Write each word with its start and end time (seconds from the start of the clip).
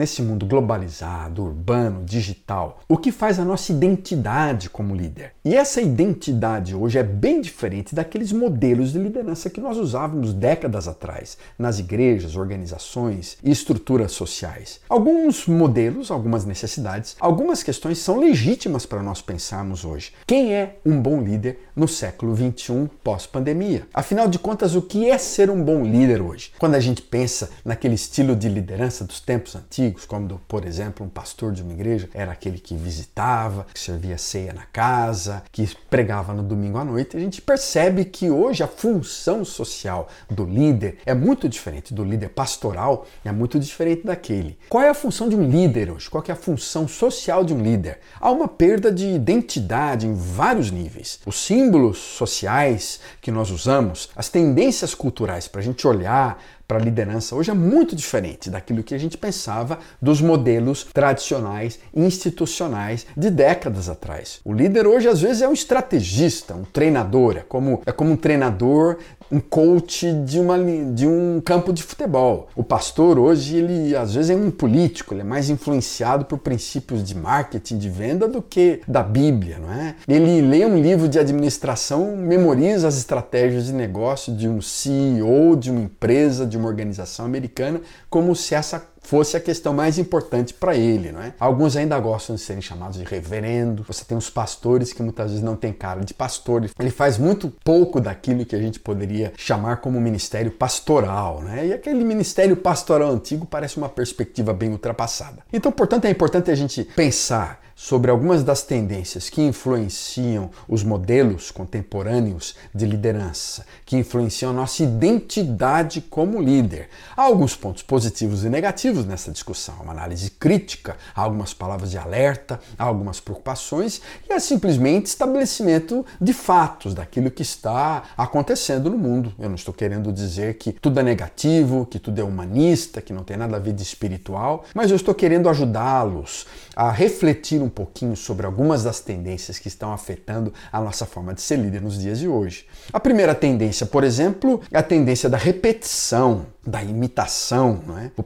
nesse 0.00 0.22
mundo 0.22 0.46
globalizado, 0.46 1.44
urbano, 1.44 2.02
digital, 2.06 2.80
o 2.88 2.96
que 2.96 3.12
faz 3.12 3.38
a 3.38 3.44
nossa 3.44 3.70
identidade 3.70 4.70
como 4.70 4.96
líder. 4.96 5.34
E 5.44 5.54
essa 5.54 5.82
identidade 5.82 6.74
hoje 6.74 6.98
é 6.98 7.02
bem 7.02 7.42
diferente 7.42 7.94
daqueles 7.94 8.32
modelos 8.32 8.92
de 8.92 8.98
liderança 8.98 9.50
que 9.50 9.60
nós 9.60 9.76
usávamos 9.76 10.32
décadas 10.32 10.88
atrás, 10.88 11.36
nas 11.58 11.78
igrejas, 11.78 12.34
organizações 12.34 13.36
e 13.44 13.50
estruturas 13.50 14.12
sociais. 14.12 14.80
Alguns 14.88 15.46
modelos, 15.46 16.10
algumas 16.10 16.46
necessidades, 16.46 17.14
algumas 17.20 17.62
questões 17.62 17.98
são 17.98 18.18
legítimas 18.18 18.86
para 18.86 19.02
nós 19.02 19.20
pensarmos 19.20 19.84
hoje. 19.84 20.14
Quem 20.26 20.54
é 20.54 20.78
um 20.84 20.98
bom 20.98 21.20
líder 21.20 21.58
no 21.76 21.86
século 21.86 22.34
21 22.34 22.86
pós-pandemia? 23.04 23.86
Afinal 23.92 24.28
de 24.28 24.38
contas, 24.38 24.74
o 24.74 24.80
que 24.80 25.10
é 25.10 25.18
ser 25.18 25.50
um 25.50 25.62
bom 25.62 25.82
líder 25.82 26.22
hoje? 26.22 26.52
Quando 26.58 26.76
a 26.76 26.80
gente 26.80 27.02
pensa 27.02 27.50
naquele 27.62 27.96
estilo 27.96 28.34
de 28.34 28.48
liderança 28.48 29.04
dos 29.04 29.20
tempos 29.20 29.54
antigos, 29.54 29.89
como, 29.92 30.40
por 30.46 30.64
exemplo, 30.64 31.04
um 31.04 31.08
pastor 31.08 31.52
de 31.52 31.62
uma 31.62 31.72
igreja 31.72 32.08
era 32.14 32.32
aquele 32.32 32.58
que 32.58 32.74
visitava, 32.74 33.66
que 33.72 33.80
servia 33.80 34.18
ceia 34.18 34.52
na 34.52 34.64
casa, 34.66 35.42
que 35.50 35.68
pregava 35.88 36.32
no 36.32 36.42
domingo 36.42 36.78
à 36.78 36.84
noite, 36.84 37.16
a 37.16 37.20
gente 37.20 37.40
percebe 37.40 38.04
que 38.04 38.30
hoje 38.30 38.62
a 38.62 38.68
função 38.68 39.44
social 39.44 40.08
do 40.28 40.44
líder 40.44 40.98
é 41.04 41.14
muito 41.14 41.48
diferente 41.48 41.92
do 41.92 42.04
líder 42.04 42.30
pastoral, 42.30 43.06
é 43.24 43.32
muito 43.32 43.58
diferente 43.58 44.06
daquele. 44.06 44.58
Qual 44.68 44.82
é 44.82 44.88
a 44.88 44.94
função 44.94 45.28
de 45.28 45.36
um 45.36 45.48
líder 45.48 45.90
hoje? 45.90 46.08
Qual 46.08 46.22
é 46.26 46.32
a 46.32 46.36
função 46.36 46.86
social 46.86 47.44
de 47.44 47.52
um 47.52 47.62
líder? 47.62 47.98
Há 48.20 48.30
uma 48.30 48.48
perda 48.48 48.90
de 48.92 49.06
identidade 49.06 50.06
em 50.06 50.14
vários 50.14 50.70
níveis. 50.70 51.20
Os 51.26 51.44
símbolos 51.44 51.98
sociais 51.98 53.00
que 53.20 53.30
nós 53.30 53.50
usamos, 53.50 54.10
as 54.14 54.28
tendências 54.28 54.94
culturais 54.94 55.48
para 55.48 55.60
a 55.60 55.64
gente 55.64 55.86
olhar 55.86 56.42
para 56.70 56.78
a 56.78 56.80
liderança 56.80 57.34
hoje 57.34 57.50
é 57.50 57.54
muito 57.54 57.96
diferente 57.96 58.48
daquilo 58.48 58.84
que 58.84 58.94
a 58.94 58.98
gente 58.98 59.18
pensava 59.18 59.80
dos 60.00 60.20
modelos 60.20 60.84
tradicionais 60.84 61.80
institucionais 61.92 63.08
de 63.16 63.28
décadas 63.28 63.88
atrás. 63.88 64.40
O 64.44 64.52
líder 64.52 64.86
hoje 64.86 65.08
às 65.08 65.20
vezes 65.20 65.42
é 65.42 65.48
um 65.48 65.52
estrategista, 65.52 66.54
um 66.54 66.62
treinador, 66.62 67.38
é 67.38 67.40
como, 67.40 67.82
é 67.84 67.90
como 67.90 68.12
um 68.12 68.16
treinador 68.16 68.98
um 69.30 69.38
coach 69.38 70.12
de, 70.24 70.40
uma, 70.40 70.58
de 70.92 71.06
um 71.06 71.40
campo 71.40 71.72
de 71.72 71.82
futebol. 71.82 72.48
O 72.56 72.64
pastor 72.64 73.18
hoje, 73.18 73.56
ele 73.56 73.94
às 73.94 74.14
vezes 74.14 74.30
é 74.30 74.34
um 74.34 74.50
político, 74.50 75.14
ele 75.14 75.20
é 75.20 75.24
mais 75.24 75.48
influenciado 75.48 76.24
por 76.24 76.38
princípios 76.38 77.04
de 77.04 77.14
marketing, 77.14 77.78
de 77.78 77.88
venda 77.88 78.26
do 78.26 78.42
que 78.42 78.80
da 78.88 79.02
Bíblia, 79.02 79.58
não 79.58 79.72
é? 79.72 79.94
Ele 80.08 80.42
lê 80.42 80.64
um 80.64 80.80
livro 80.80 81.08
de 81.08 81.18
administração, 81.18 82.16
memoriza 82.16 82.88
as 82.88 82.96
estratégias 82.96 83.66
de 83.66 83.72
negócio 83.72 84.34
de 84.34 84.48
um 84.48 84.60
CEO, 84.60 85.56
de 85.56 85.70
uma 85.70 85.82
empresa, 85.82 86.44
de 86.44 86.58
uma 86.60 86.68
organização 86.68 87.26
americana, 87.26 87.80
como 88.08 88.36
se 88.36 88.54
essa 88.54 88.86
fosse 89.10 89.36
a 89.36 89.40
questão 89.40 89.74
mais 89.74 89.98
importante 89.98 90.54
para 90.54 90.76
ele, 90.76 91.10
não 91.10 91.20
é? 91.20 91.34
Alguns 91.40 91.74
ainda 91.74 91.98
gostam 91.98 92.36
de 92.36 92.42
serem 92.42 92.62
chamados 92.62 92.96
de 92.96 93.02
reverendo. 93.02 93.82
Você 93.82 94.04
tem 94.04 94.16
os 94.16 94.30
pastores 94.30 94.92
que 94.92 95.02
muitas 95.02 95.32
vezes 95.32 95.42
não 95.42 95.56
tem 95.56 95.72
cara 95.72 96.04
de 96.04 96.14
pastor. 96.14 96.70
Ele 96.78 96.90
faz 96.90 97.18
muito 97.18 97.52
pouco 97.64 98.00
daquilo 98.00 98.46
que 98.46 98.54
a 98.54 98.60
gente 98.60 98.78
poderia 98.78 99.32
chamar 99.36 99.78
como 99.78 100.00
ministério 100.00 100.52
pastoral, 100.52 101.42
né? 101.42 101.66
E 101.66 101.72
aquele 101.72 102.04
ministério 102.04 102.56
pastoral 102.56 103.10
antigo 103.10 103.44
parece 103.44 103.78
uma 103.78 103.88
perspectiva 103.88 104.52
bem 104.54 104.70
ultrapassada. 104.70 105.42
Então, 105.52 105.72
portanto, 105.72 106.04
é 106.04 106.10
importante 106.10 106.48
a 106.48 106.54
gente 106.54 106.84
pensar 106.84 107.60
sobre 107.80 108.10
algumas 108.10 108.44
das 108.44 108.62
tendências 108.62 109.30
que 109.30 109.40
influenciam 109.40 110.50
os 110.68 110.84
modelos 110.84 111.50
contemporâneos 111.50 112.54
de 112.74 112.84
liderança, 112.84 113.64
que 113.86 113.96
influenciam 113.96 114.50
a 114.50 114.54
nossa 114.54 114.82
identidade 114.82 116.02
como 116.02 116.42
líder. 116.42 116.90
Há 117.16 117.22
alguns 117.22 117.56
pontos 117.56 117.82
positivos 117.82 118.44
e 118.44 118.50
negativos 118.50 118.99
nessa 119.06 119.30
discussão, 119.30 119.74
uma 119.82 119.92
análise 119.92 120.30
crítica, 120.30 120.96
algumas 121.14 121.52
palavras 121.52 121.90
de 121.90 121.98
alerta, 121.98 122.60
algumas 122.78 123.20
preocupações 123.20 124.00
e 124.28 124.32
é 124.32 124.38
simplesmente 124.38 125.06
estabelecimento 125.06 126.04
de 126.20 126.32
fatos 126.32 126.94
daquilo 126.94 127.30
que 127.30 127.42
está 127.42 128.02
acontecendo 128.16 128.90
no 128.90 128.98
mundo. 128.98 129.32
Eu 129.38 129.48
não 129.48 129.56
estou 129.56 129.72
querendo 129.74 130.12
dizer 130.12 130.54
que 130.54 130.72
tudo 130.72 131.00
é 131.00 131.02
negativo, 131.02 131.86
que 131.86 131.98
tudo 131.98 132.20
é 132.20 132.24
humanista, 132.24 133.00
que 133.00 133.12
não 133.12 133.24
tem 133.24 133.36
nada 133.36 133.56
a 133.56 133.60
ver 133.60 133.72
de 133.72 133.82
espiritual, 133.82 134.64
mas 134.74 134.90
eu 134.90 134.96
estou 134.96 135.14
querendo 135.14 135.48
ajudá-los 135.48 136.46
a 136.74 136.90
refletir 136.90 137.60
um 137.60 137.68
pouquinho 137.68 138.16
sobre 138.16 138.46
algumas 138.46 138.84
das 138.84 139.00
tendências 139.00 139.58
que 139.58 139.68
estão 139.68 139.92
afetando 139.92 140.52
a 140.72 140.80
nossa 140.80 141.04
forma 141.04 141.34
de 141.34 141.42
ser 141.42 141.56
líder 141.56 141.82
nos 141.82 141.98
dias 141.98 142.18
de 142.18 142.28
hoje. 142.28 142.66
A 142.92 143.00
primeira 143.00 143.34
tendência, 143.34 143.86
por 143.86 144.04
exemplo, 144.04 144.60
é 144.70 144.78
a 144.78 144.82
tendência 144.82 145.28
da 145.28 145.36
repetição 145.36 146.46
da 146.66 146.82
imitação, 146.82 147.80
não 147.86 147.98
é? 147.98 148.10
O 148.16 148.22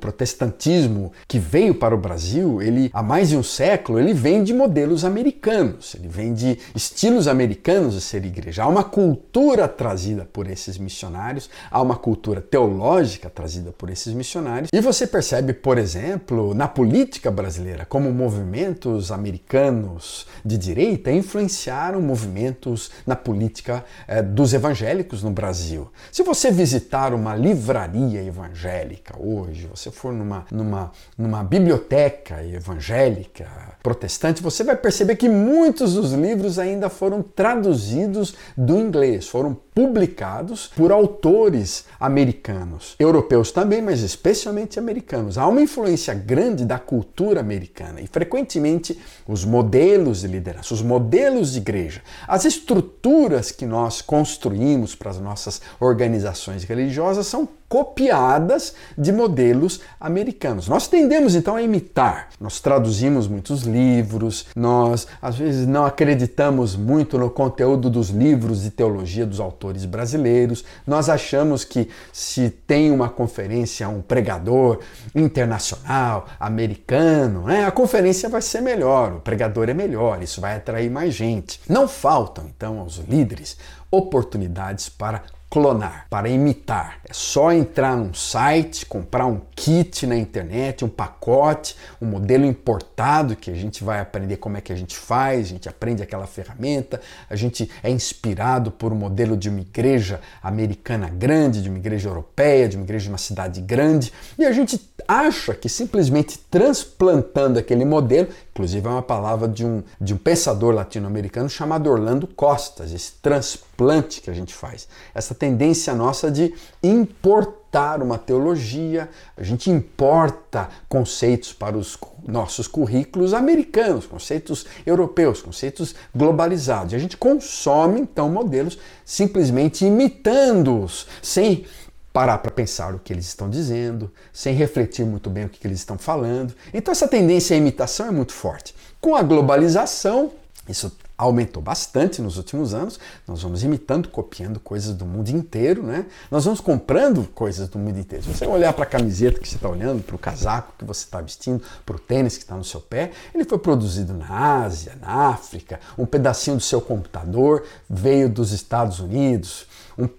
protestantismo 0.55 1.13
que 1.27 1.39
veio 1.39 1.75
para 1.75 1.95
o 1.95 1.99
Brasil, 1.99 2.63
ele 2.63 2.91
há 2.93 3.03
mais 3.03 3.29
de 3.29 3.37
um 3.37 3.43
século, 3.43 3.99
ele 3.99 4.15
vem 4.15 4.43
de 4.43 4.55
modelos 4.55 5.05
americanos, 5.05 5.95
ele 5.95 6.09
vem 6.09 6.33
de 6.33 6.59
estilos 6.75 7.29
americanos 7.29 7.95
de 7.95 8.01
ser 8.01 8.25
igreja. 8.25 8.65
Há 8.65 8.69
uma 8.69 8.85
cultura 8.85 9.69
trazida 9.69 10.27
por 10.33 10.49
esses 10.49 10.79
missionários, 10.79 11.51
há 11.71 11.81
uma 11.83 11.97
cultura 11.97 12.41
teológica 12.41 13.29
trazida 13.29 13.73
por 13.73 13.91
esses 13.91 14.13
missionários. 14.13 14.71
E 14.73 14.81
você 14.81 15.07
percebe, 15.07 15.53
por 15.53 15.79
exemplo, 15.79 16.55
na 16.55 16.69
política 16.69 17.31
brasileira, 17.31 17.85
como 17.85 18.13
movimentos 18.13 19.11
americanos 19.11 20.27
de 20.45 20.57
direita 20.57 21.11
influenciaram 21.11 22.01
movimentos 22.01 22.91
na 23.07 23.17
política 23.17 23.85
eh, 24.07 24.23
dos 24.23 24.55
evangélicos 24.55 25.23
no 25.23 25.31
Brasil. 25.31 25.91
Se 26.13 26.23
você 26.23 26.51
visitar 26.51 27.13
uma 27.13 27.35
livraria 27.35 28.23
evangélica 28.23 29.15
hoje, 29.19 29.69
você 29.75 29.91
for 29.91 30.13
numa, 30.13 30.44
numa, 30.51 30.93
numa 31.17 31.43
biblioteca 31.43 32.45
evangélica 32.45 33.47
protestante, 33.83 34.43
você 34.43 34.65
vai 34.65 34.77
perceber 34.77 35.17
que 35.17 35.29
muitos 35.29 35.95
dos 35.95 36.13
livros 36.13 36.59
ainda 36.59 36.89
foram 36.89 37.23
traduzidos 37.23 38.35
do 38.57 38.79
inglês, 38.79 39.29
foram 39.29 39.55
publicados 39.75 40.71
por 40.77 40.93
autores 40.93 41.85
americanos, 41.99 42.95
europeus 42.99 43.51
também, 43.51 43.83
mas 43.83 44.01
especialmente 44.01 44.79
americanos. 44.79 45.37
Há 45.37 45.47
uma 45.49 45.61
influência 45.61 46.15
grande 46.15 46.65
da 46.65 46.79
cultura 46.79 47.41
americana 47.41 48.01
e 48.01 48.07
frequentemente 48.07 48.99
os 49.27 49.45
modelos 49.45 50.21
de 50.21 50.29
liderança, 50.29 50.73
os 50.73 50.81
modelos 50.81 51.53
de 51.53 51.59
igreja, 51.59 52.03
as 52.29 52.45
estruturas 52.45 53.51
que 53.51 53.67
nós 53.67 54.01
construímos 54.01 54.95
para 54.95 55.11
as 55.11 55.19
nossas 55.19 55.61
organizações 55.81 56.65
religiosas 56.65 57.27
são 57.27 57.49
copiadas 57.75 58.73
de 58.97 59.11
modelos 59.11 59.81
americanos. 59.99 60.69
Nós 60.69 60.87
tendemos 60.87 61.35
então 61.35 61.57
a 61.57 61.63
imitar. 61.63 62.29
Nós 62.41 62.61
traduzimos 62.61 63.27
muitos 63.27 63.63
livros, 63.63 64.47
nós 64.55 65.09
às 65.21 65.37
vezes 65.37 65.67
não 65.67 65.85
acreditamos 65.85 66.77
muito 66.77 67.19
no 67.19 67.29
conteúdo 67.29 67.91
dos 67.91 68.11
livros 68.11 68.63
de 68.63 68.71
teologia 68.71 69.27
dos 69.27 69.41
autores 69.41 69.85
brasileiros. 69.87 70.65
Nós 70.87 71.09
achamos 71.09 71.65
que 71.65 71.89
se 72.13 72.49
tem 72.49 72.93
uma 72.93 73.09
conferência, 73.09 73.89
um 73.89 74.01
pregador 74.01 74.79
internacional, 75.13 76.27
americano, 76.39 77.43
né, 77.43 77.65
a 77.67 77.73
conferência 77.73 78.29
vai 78.29 78.41
ser 78.41 78.61
melhor, 78.61 79.15
o 79.15 79.21
pregador 79.21 79.69
é 79.69 79.75
melhor, 79.75 80.23
isso 80.23 80.41
vai 80.41 80.55
atrair 80.55 80.89
mais 80.89 81.13
gente. 81.13 81.61
Não 81.69 81.89
faltam 81.89 82.45
então 82.47 82.79
aos 82.79 82.99
líderes 82.99 83.57
oportunidades 83.91 84.89
para 84.89 85.23
clonar, 85.55 86.09
para 86.11 86.29
imitar. 86.29 86.99
É 87.09 87.13
só 87.13 87.53
entrar 87.53 87.97
num 87.97 88.13
site, 88.13 88.85
comprar 88.85 89.25
um 89.27 89.41
kit 89.55 90.05
na 90.05 90.17
internet, 90.17 90.85
um 90.85 90.89
pacote, 90.89 91.77
um 92.03 92.07
modelo 92.07 92.45
importado 92.45 93.37
que 93.37 93.53
a 93.53 93.55
gente 93.55 93.85
vai 93.85 94.01
aprender 94.01 94.39
como 94.39 94.57
é 94.57 94.61
que 94.61 94.73
a 94.73 94.77
gente 94.77 94.97
faz, 94.97 95.47
a 95.47 95.51
gente 95.51 95.69
aprende 95.69 96.03
aquela 96.03 96.27
ferramenta, 96.27 97.01
a 97.31 97.37
gente 97.37 97.71
é 97.85 97.89
inspirado 97.89 98.73
por 98.73 98.93
um 98.93 98.97
modelo 98.97 99.37
de 99.37 99.49
uma 99.49 99.61
igreja 99.61 100.21
americana 100.43 101.09
grande, 101.09 101.63
de 101.63 101.69
uma 101.69 101.79
igreja 101.79 102.09
europeia, 102.09 102.69
de 102.69 102.77
uma 102.77 102.83
igreja 102.83 103.05
de 103.05 103.11
uma 103.11 103.19
cidade 103.19 103.61
grande, 103.61 104.13
e 104.37 104.45
a 104.45 104.51
gente 104.51 104.81
acha 105.07 105.55
que 105.55 105.69
simplesmente 105.69 106.39
transplantando 106.51 107.59
aquele 107.59 107.85
modelo, 107.85 108.29
inclusive 108.51 108.87
é 108.87 108.91
uma 108.91 109.03
palavra 109.03 109.47
de 109.47 109.65
um, 109.65 109.83
de 110.01 110.15
um 110.15 110.17
pensador 110.17 110.75
latino-americano 110.75 111.49
chamado 111.49 111.89
Orlando 111.89 112.27
Costas, 112.27 112.93
esse 112.93 113.13
transplante 113.23 114.21
que 114.21 114.31
a 114.31 114.35
gente 114.35 114.55
faz, 114.55 114.89
essa 115.15 115.35
tendência 115.45 115.95
nossa 115.95 116.31
de 116.31 116.55
importar 116.83 118.03
uma 118.03 118.17
teologia, 118.17 119.11
a 119.37 119.43
gente 119.43 119.71
importa 119.71 120.71
conceitos 120.89 121.53
para 121.53 121.77
os 121.77 121.99
nossos 122.27 122.67
currículos 122.67 123.35
americanos, 123.35 124.07
conceitos 124.07 124.65
europeus, 124.87 125.43
conceitos 125.43 125.95
globalizados. 126.15 126.95
E 126.95 126.97
a 126.97 126.99
gente 126.99 127.19
consome 127.19 128.01
então 128.01 128.31
modelos 128.31 128.79
simplesmente 129.05 129.85
imitando-os, 129.85 131.07
sem 131.21 131.67
parar 132.11 132.39
para 132.39 132.51
pensar 132.51 132.95
o 132.95 132.99
que 132.99 133.13
eles 133.13 133.27
estão 133.27 133.51
dizendo, 133.51 134.11
sem 134.33 134.55
refletir 134.55 135.05
muito 135.05 135.29
bem 135.29 135.45
o 135.45 135.49
que 135.49 135.67
eles 135.67 135.81
estão 135.81 135.99
falando. 135.99 136.55
Então 136.73 136.93
essa 136.93 137.09
tendência 137.09 137.55
à 137.55 137.59
imitação 137.59 138.07
é 138.07 138.11
muito 138.11 138.33
forte. 138.33 138.75
Com 138.99 139.15
a 139.15 139.23
globalização, 139.23 140.33
isso 140.67 140.91
aumentou 141.17 141.63
bastante 141.63 142.21
nos 142.21 142.37
últimos 142.37 142.75
anos. 142.75 142.99
Nós 143.27 143.43
vamos 143.43 143.63
imitando, 143.63 144.09
copiando 144.09 144.59
coisas 144.59 144.95
do 144.95 145.05
mundo 145.05 145.29
inteiro, 145.29 145.83
né? 145.83 146.07
Nós 146.31 146.45
vamos 146.45 146.61
comprando 146.61 147.29
coisas 147.35 147.69
do 147.69 147.79
mundo 147.79 147.99
inteiro. 147.99 148.25
Se 148.25 148.31
você 148.33 148.47
olhar 148.47 148.73
para 148.73 148.85
a 148.85 148.87
camiseta 148.87 149.39
que 149.39 149.49
você 149.49 149.57
está 149.57 149.69
olhando, 149.69 150.03
para 150.03 150.17
o 150.17 150.19
casaco 150.19 150.75
que 150.79 150.85
você 150.85 151.05
está 151.05 151.21
vestindo, 151.21 151.63
para 151.87 151.97
o 151.97 151.99
tênis 151.99 152.37
que 152.37 152.43
está 152.43 152.57
no 152.57 152.65
seu 152.65 152.81
pé, 152.81 153.13
ele 153.35 153.45
foi 153.45 153.59
produzido 153.59 154.13
na 154.13 154.63
Ásia, 154.65 154.99
na 155.01 155.29
África. 155.29 155.79
Um 155.97 156.07
pedacinho 156.07 156.57
do 156.57 156.63
seu 156.63 156.81
computador 156.81 157.65
veio 157.89 158.29
dos 158.29 158.53
Estados 158.53 158.99
Unidos 158.99 159.67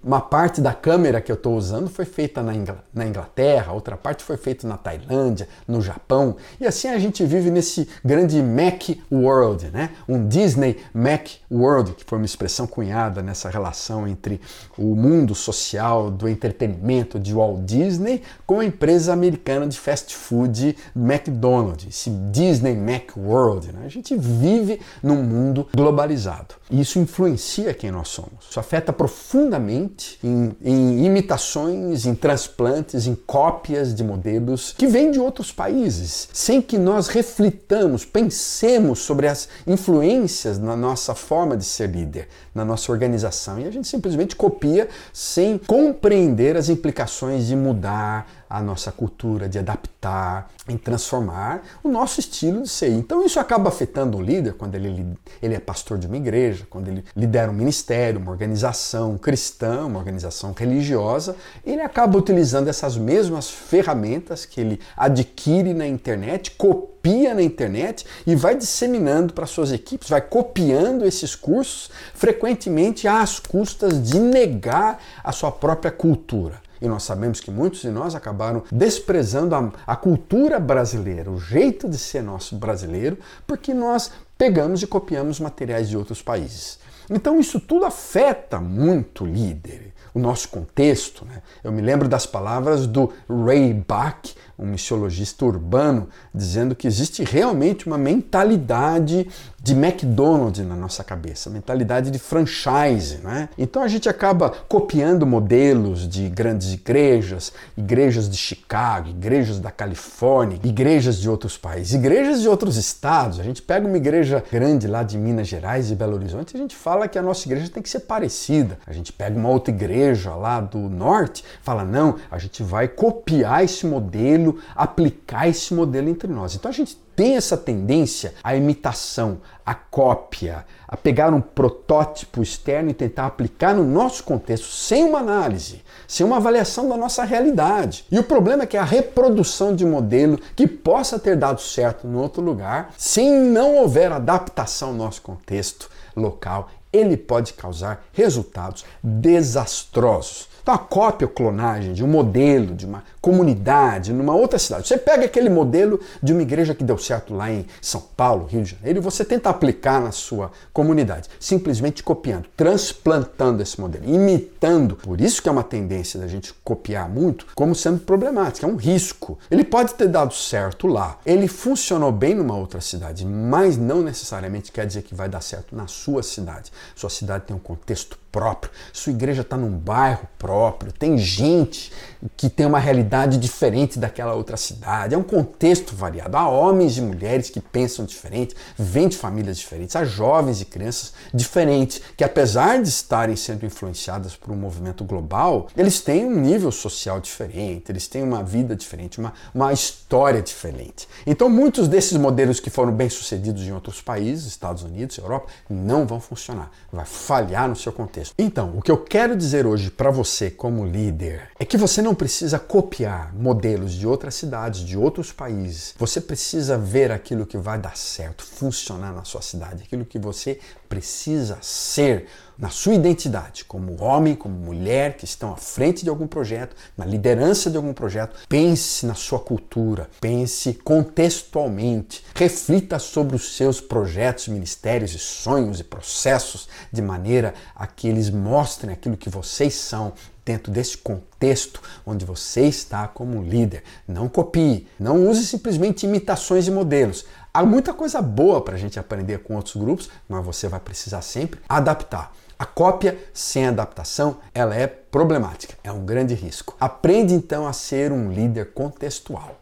uma 0.03 0.21
parte 0.21 0.61
da 0.61 0.73
câmera 0.73 1.19
que 1.19 1.31
eu 1.31 1.35
estou 1.35 1.55
usando 1.55 1.89
foi 1.89 2.05
feita 2.05 2.41
na 2.41 3.05
Inglaterra, 3.05 3.73
outra 3.73 3.97
parte 3.97 4.23
foi 4.23 4.37
feita 4.37 4.67
na 4.67 4.77
Tailândia, 4.77 5.47
no 5.67 5.81
Japão, 5.81 6.37
e 6.59 6.65
assim 6.65 6.87
a 6.87 6.97
gente 6.97 7.25
vive 7.25 7.51
nesse 7.51 7.87
grande 8.03 8.41
Mac 8.41 8.89
World, 9.11 9.69
né? 9.71 9.91
um 10.07 10.27
Disney 10.27 10.77
Mac 10.93 11.27
World, 11.51 11.93
que 11.93 12.03
foi 12.05 12.17
uma 12.17 12.25
expressão 12.25 12.65
cunhada 12.65 13.21
nessa 13.21 13.49
relação 13.49 14.07
entre 14.07 14.39
o 14.77 14.95
mundo 14.95 15.35
social 15.35 16.09
do 16.09 16.27
entretenimento 16.27 17.19
de 17.19 17.33
Walt 17.33 17.61
Disney 17.65 18.21
com 18.45 18.59
a 18.59 18.65
empresa 18.65 19.11
americana 19.13 19.67
de 19.67 19.79
fast 19.79 20.15
food 20.15 20.77
McDonald's, 20.95 21.87
esse 21.87 22.09
Disney 22.31 22.75
Mac 22.75 23.15
World. 23.17 23.71
Né? 23.71 23.83
A 23.85 23.89
gente 23.89 24.15
vive 24.15 24.79
num 25.03 25.21
mundo 25.21 25.67
globalizado 25.75 26.55
e 26.69 26.79
isso 26.79 26.99
influencia 26.99 27.73
quem 27.73 27.91
nós 27.91 28.07
somos, 28.07 28.47
isso 28.49 28.59
afeta 28.59 28.93
profundamente 28.93 29.64
em, 29.69 30.55
em 30.61 31.05
imitações, 31.05 32.05
em 32.05 32.15
transplantes, 32.15 33.07
em 33.07 33.15
cópias 33.15 33.93
de 33.93 34.03
modelos 34.03 34.73
que 34.77 34.87
vêm 34.87 35.11
de 35.11 35.19
outros 35.19 35.51
países, 35.51 36.29
sem 36.33 36.61
que 36.61 36.77
nós 36.77 37.07
reflitamos, 37.07 38.05
pensemos 38.05 38.99
sobre 38.99 39.27
as 39.27 39.47
influências 39.65 40.57
na 40.57 40.75
nossa 40.75 41.15
forma 41.15 41.55
de 41.55 41.63
ser 41.63 41.89
líder, 41.89 42.27
na 42.53 42.65
nossa 42.65 42.91
organização. 42.91 43.59
E 43.59 43.65
a 43.65 43.71
gente 43.71 43.87
simplesmente 43.87 44.35
copia 44.35 44.89
sem 45.13 45.57
compreender 45.57 46.55
as 46.57 46.69
implicações 46.69 47.47
de 47.47 47.55
mudar 47.55 48.27
a 48.49 48.61
nossa 48.61 48.91
cultura, 48.91 49.49
de 49.49 49.59
adaptar, 49.59 50.49
em 50.67 50.77
transformar 50.77 51.61
o 51.83 51.89
nosso 51.89 52.19
estilo 52.19 52.63
de 52.63 52.69
ser. 52.69 52.89
Então 52.89 53.25
isso 53.25 53.39
acaba 53.39 53.69
afetando 53.69 54.17
o 54.17 54.21
líder 54.21 54.53
quando 54.53 54.75
ele, 54.75 55.17
ele 55.41 55.55
é 55.55 55.59
pastor 55.59 55.97
de 55.97 56.07
uma 56.07 56.17
igreja, 56.17 56.65
quando 56.69 56.87
ele 56.87 57.03
lidera 57.15 57.51
um 57.51 57.53
ministério, 57.53 58.19
uma 58.19 58.31
organização 58.31 59.17
cristã, 59.17 59.54
uma 59.63 59.99
organização 59.99 60.53
religiosa, 60.53 61.35
ele 61.65 61.81
acaba 61.81 62.17
utilizando 62.17 62.67
essas 62.67 62.97
mesmas 62.97 63.49
ferramentas 63.49 64.45
que 64.45 64.59
ele 64.59 64.79
adquire 64.97 65.73
na 65.73 65.87
internet, 65.87 66.51
copia 66.51 67.33
na 67.33 67.41
internet 67.41 68.05
e 68.25 68.35
vai 68.35 68.55
disseminando 68.55 69.33
para 69.33 69.45
suas 69.45 69.71
equipes, 69.71 70.09
vai 70.09 70.21
copiando 70.21 71.05
esses 71.05 71.35
cursos 71.35 71.89
frequentemente 72.13 73.07
às 73.07 73.39
custas 73.39 74.01
de 74.01 74.19
negar 74.19 74.99
a 75.23 75.31
sua 75.31 75.51
própria 75.51 75.91
cultura. 75.91 76.65
E 76.81 76.87
nós 76.87 77.03
sabemos 77.03 77.39
que 77.39 77.49
muitos 77.49 77.81
de 77.81 77.89
nós 77.89 78.15
acabaram 78.15 78.63
desprezando 78.71 79.55
a, 79.55 79.71
a 79.87 79.95
cultura 79.95 80.59
brasileira, 80.59 81.31
o 81.31 81.39
jeito 81.39 81.89
de 81.89 81.97
ser 81.97 82.21
nosso 82.21 82.55
brasileiro, 82.57 83.17
porque 83.47 83.73
nós 83.73 84.11
pegamos 84.37 84.83
e 84.83 84.87
copiamos 84.87 85.39
materiais 85.39 85.89
de 85.89 85.97
outros 85.97 86.21
países. 86.21 86.77
Então 87.09 87.39
isso 87.39 87.59
tudo 87.59 87.85
afeta 87.85 88.59
muito 88.59 89.23
o 89.23 89.27
líder, 89.27 89.93
o 90.15 90.19
nosso 90.19 90.47
contexto. 90.47 91.25
Né? 91.25 91.41
Eu 91.61 91.73
me 91.73 91.81
lembro 91.81 92.07
das 92.07 92.25
palavras 92.25 92.87
do 92.87 93.11
Ray 93.29 93.73
Bach, 93.73 94.33
um 94.57 94.65
missiologista 94.65 95.43
urbano, 95.43 96.07
dizendo 96.33 96.73
que 96.73 96.87
existe 96.87 97.21
realmente 97.25 97.85
uma 97.85 97.97
mentalidade 97.97 99.27
de 99.61 99.73
McDonald's 99.73 100.65
na 100.65 100.75
nossa 100.75 101.03
cabeça, 101.03 101.49
mentalidade 101.49 102.09
de 102.09 102.17
franchise. 102.17 103.17
Né? 103.21 103.49
Então 103.57 103.83
a 103.83 103.89
gente 103.89 104.07
acaba 104.07 104.51
copiando 104.69 105.25
modelos 105.25 106.07
de 106.07 106.29
grandes 106.29 106.71
igrejas, 106.71 107.51
igrejas 107.75 108.29
de 108.29 108.37
Chicago, 108.37 109.09
igrejas 109.09 109.59
da 109.59 109.69
Califórnia, 109.69 110.57
igrejas 110.63 111.19
de 111.19 111.29
outros 111.29 111.57
países, 111.57 111.93
igrejas 111.93 112.41
de 112.41 112.47
outros 112.47 112.77
estados. 112.77 113.37
A 113.37 113.43
gente 113.43 113.61
pega 113.61 113.85
uma 113.85 113.97
igreja 113.97 114.41
grande 114.49 114.87
lá 114.87 115.03
de 115.03 115.17
Minas 115.17 115.49
Gerais 115.49 115.91
e 115.91 115.95
Belo 115.95 116.13
Horizonte 116.13 116.53
e 116.53 116.57
a 116.57 116.61
gente 116.61 116.75
fala 116.75 117.09
que 117.09 117.19
a 117.19 117.21
nossa 117.21 117.45
igreja 117.45 117.67
tem 117.67 117.83
que 117.83 117.89
ser 117.89 118.01
parecida. 118.01 118.77
A 118.87 118.93
gente 118.93 119.11
pega 119.11 119.37
uma 119.37 119.49
outra 119.49 119.73
igreja 119.73 120.04
lá 120.13 120.59
do 120.59 120.77
norte, 120.77 121.43
fala 121.61 121.83
não, 121.83 122.15
a 122.29 122.37
gente 122.37 122.61
vai 122.61 122.87
copiar 122.87 123.63
esse 123.63 123.85
modelo, 123.85 124.59
aplicar 124.75 125.47
esse 125.47 125.73
modelo 125.73 126.09
entre 126.09 126.27
nós. 126.27 126.55
Então 126.55 126.69
a 126.69 126.73
gente 126.73 126.97
tem 127.15 127.37
essa 127.37 127.55
tendência 127.55 128.33
à 128.43 128.55
imitação, 128.55 129.39
à 129.65 129.73
cópia, 129.73 130.65
a 130.87 130.97
pegar 130.97 131.33
um 131.33 131.39
protótipo 131.39 132.43
externo 132.43 132.89
e 132.89 132.93
tentar 132.93 133.25
aplicar 133.25 133.73
no 133.73 133.85
nosso 133.85 134.23
contexto 134.23 134.67
sem 134.67 135.03
uma 135.05 135.19
análise, 135.19 135.81
sem 136.07 136.25
uma 136.25 136.37
avaliação 136.37 136.89
da 136.89 136.97
nossa 136.97 137.23
realidade. 137.23 138.05
E 138.11 138.19
o 138.19 138.23
problema 138.23 138.63
é 138.63 138.67
que 138.67 138.77
a 138.77 138.83
reprodução 138.83 139.73
de 139.75 139.85
modelo 139.85 140.39
que 140.55 140.67
possa 140.67 141.17
ter 141.17 141.37
dado 141.37 141.61
certo 141.61 142.05
em 142.05 142.15
outro 142.15 142.41
lugar, 142.41 142.93
sem 142.97 143.31
não 143.31 143.75
houver 143.77 144.11
adaptação 144.11 144.89
ao 144.89 144.95
nosso 144.95 145.21
contexto 145.21 145.89
local, 146.15 146.69
ele 146.95 147.17
pode 147.17 147.53
causar 147.53 148.05
resultados 148.13 148.85
desastrosos. 149.03 150.54
Então, 150.65 150.73
a 150.73 150.79
cópia 150.79 151.27
clonagem 151.27 151.93
de 151.93 152.03
um 152.03 152.07
modelo, 152.07 152.73
de 152.73 152.87
uma 152.87 153.03
comunidade, 153.21 154.11
numa 154.11 154.33
outra 154.33 154.57
cidade. 154.57 154.87
Você 154.87 154.97
pega 154.97 155.25
aquele 155.25 155.47
modelo 155.47 155.99
de 156.23 156.33
uma 156.33 156.41
igreja 156.41 156.73
que 156.73 156.83
deu 156.83 156.97
certo 156.97 157.35
lá 157.35 157.51
em 157.51 157.67
São 157.79 158.01
Paulo, 158.17 158.47
Rio 158.47 158.63
de 158.63 158.71
Janeiro, 158.71 158.97
e 158.97 159.01
você 159.01 159.23
tenta 159.23 159.47
aplicar 159.47 160.01
na 160.01 160.11
sua 160.11 160.51
comunidade, 160.73 161.29
simplesmente 161.39 162.01
copiando, 162.01 162.47
transplantando 162.57 163.61
esse 163.61 163.79
modelo, 163.79 164.05
imitando. 164.05 164.95
Por 164.95 165.21
isso 165.21 165.39
que 165.39 165.47
é 165.47 165.51
uma 165.51 165.63
tendência 165.63 166.19
da 166.19 166.27
gente 166.27 166.51
copiar 166.63 167.07
muito, 167.07 167.45
como 167.53 167.75
sendo 167.75 167.99
problemática, 167.99 168.65
é 168.65 168.69
um 168.69 168.75
risco. 168.75 169.37
Ele 169.51 169.63
pode 169.63 169.93
ter 169.93 170.07
dado 170.07 170.33
certo 170.33 170.87
lá, 170.87 171.19
ele 171.27 171.47
funcionou 171.47 172.11
bem 172.11 172.33
numa 172.33 172.57
outra 172.57 172.81
cidade, 172.81 173.23
mas 173.23 173.77
não 173.77 174.01
necessariamente 174.01 174.71
quer 174.71 174.87
dizer 174.87 175.03
que 175.03 175.13
vai 175.13 175.29
dar 175.29 175.41
certo 175.41 175.75
na 175.75 175.85
sua 175.85 176.23
cidade. 176.23 176.71
Sua 176.95 177.11
cidade 177.11 177.43
tem 177.45 177.55
um 177.55 177.59
contexto 177.59 178.17
próprio, 178.35 178.69
sua 178.91 179.13
igreja 179.13 179.43
está 179.43 179.55
num 179.55 179.71
bairro 179.71 180.27
próprio, 180.37 180.91
tem 180.91 181.17
gente 181.17 181.89
que 182.35 182.49
tem 182.49 182.65
uma 182.65 182.79
realidade 182.79 183.37
diferente 183.37 183.97
daquela 183.97 184.33
outra 184.33 184.57
cidade, 184.57 185.15
é 185.15 185.17
um 185.17 185.23
contexto 185.23 185.95
variado. 185.95 186.35
Há 186.35 186.49
homens 186.49 186.97
e 186.97 187.01
mulheres 187.01 187.49
que 187.49 187.61
pensam 187.61 188.03
diferente, 188.03 188.53
vêm 188.77 189.07
de 189.07 189.15
famílias 189.15 189.57
diferentes, 189.57 189.95
há 189.95 190.03
jovens 190.03 190.59
e 190.59 190.65
crianças 190.65 191.13
diferentes, 191.33 192.01
que 192.17 192.25
apesar 192.25 192.81
de 192.81 192.89
estarem 192.89 193.37
sendo 193.37 193.65
influenciadas 193.65 194.35
por 194.35 194.51
um 194.51 194.57
movimento 194.57 195.05
global, 195.05 195.69
eles 195.77 196.01
têm 196.01 196.25
um 196.25 196.35
nível 196.35 196.73
social 196.73 197.21
diferente, 197.21 197.89
eles 197.89 198.05
têm 198.05 198.21
uma 198.21 198.43
vida 198.43 198.75
diferente, 198.75 199.17
uma, 199.17 199.33
uma 199.53 199.71
história 199.71 200.41
diferente. 200.41 201.07
Então, 201.25 201.49
muitos 201.49 201.87
desses 201.87 202.17
modelos 202.17 202.59
que 202.59 202.69
foram 202.69 202.91
bem 202.91 203.09
sucedidos 203.09 203.63
em 203.63 203.71
outros 203.71 204.01
países, 204.01 204.45
Estados 204.45 204.83
Unidos, 204.83 205.17
Europa, 205.17 205.47
não 205.69 206.05
vão 206.05 206.19
funcionar, 206.19 206.69
vai 206.91 207.05
falhar 207.05 207.69
no 207.69 207.77
seu 207.77 207.93
contexto 207.93 208.24
contexto. 208.25 208.35
Então, 208.37 208.77
o 208.77 208.81
que 208.81 208.91
eu 208.91 208.97
quero 208.97 209.35
dizer 209.35 209.65
hoje 209.65 209.91
para 209.91 210.09
você 210.09 210.49
como 210.49 210.85
líder 210.85 211.49
é 211.59 211.65
que 211.65 211.77
você 211.77 212.01
não 212.01 212.15
precisa 212.15 212.57
copiar 212.57 213.33
modelos 213.35 213.93
de 213.93 214.07
outras 214.07 214.35
cidades, 214.35 214.81
de 214.81 214.97
outros 214.97 215.31
países. 215.31 215.93
Você 215.97 216.19
precisa 216.19 216.77
ver 216.77 217.11
aquilo 217.11 217.45
que 217.45 217.57
vai 217.57 217.77
dar 217.77 217.97
certo, 217.97 218.43
funcionar 218.43 219.13
na 219.13 219.23
sua 219.23 219.41
cidade, 219.41 219.83
aquilo 219.83 220.05
que 220.05 220.17
você 220.17 220.59
precisa 220.87 221.57
ser 221.61 222.27
na 222.57 222.69
sua 222.69 222.93
identidade, 222.93 223.65
como 223.65 224.01
homem, 224.01 224.35
como 224.35 224.55
mulher 224.55 225.17
que 225.17 225.25
estão 225.25 225.53
à 225.53 225.57
frente 225.57 226.03
de 226.03 226.09
algum 226.09 226.27
projeto, 226.27 226.75
na 226.97 227.05
liderança 227.05 227.69
de 227.69 227.77
algum 227.77 227.93
projeto. 227.93 228.35
Pense 228.47 229.05
na 229.05 229.13
sua 229.13 229.39
cultura, 229.39 230.09
pense 230.21 230.73
contextualmente, 230.73 232.23
reflita 232.35 232.99
sobre 232.99 233.35
os 233.35 233.55
seus 233.55 233.81
projetos, 233.81 234.47
ministérios 234.47 235.13
e 235.13 235.19
sonhos 235.19 235.79
e 235.79 235.83
processos 235.83 236.67
de 236.91 237.01
maneira 237.01 237.53
a 237.75 237.85
que 237.87 238.07
eles 238.07 238.29
mostrem 238.29 238.93
aquilo 238.93 239.17
que 239.17 239.29
vocês 239.29 239.73
são 239.73 240.13
dentro 240.45 240.71
desse 240.71 240.97
contexto 240.97 241.81
onde 242.05 242.23
você 242.23 242.61
está 242.67 243.07
como 243.07 243.41
líder. 243.41 243.83
Não 244.07 244.29
copie, 244.29 244.87
não 244.99 245.27
use 245.27 245.45
simplesmente 245.45 246.05
imitações 246.05 246.65
de 246.65 246.71
modelos. 246.71 247.25
Há 247.51 247.65
muita 247.65 247.93
coisa 247.93 248.21
boa 248.21 248.61
para 248.61 248.75
a 248.75 248.77
gente 248.77 248.99
aprender 248.99 249.39
com 249.39 249.55
outros 249.55 249.75
grupos, 249.75 250.09
mas 250.29 250.45
você 250.45 250.67
vai 250.67 250.79
precisar 250.79 251.21
sempre 251.21 251.59
adaptar. 251.67 252.31
A 252.57 252.65
cópia 252.65 253.17
sem 253.33 253.67
adaptação, 253.67 254.37
ela 254.53 254.73
é 254.75 254.87
problemática, 254.87 255.75
é 255.83 255.91
um 255.91 256.05
grande 256.05 256.33
risco. 256.33 256.75
Aprende 256.79 257.33
então 257.33 257.67
a 257.67 257.73
ser 257.73 258.13
um 258.13 258.31
líder 258.31 258.73
contextual. 258.73 259.59